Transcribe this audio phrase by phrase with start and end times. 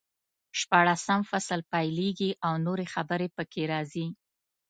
[0.59, 4.07] شپاړسم فصل پیلېږي او نورې خبرې پکې راځي.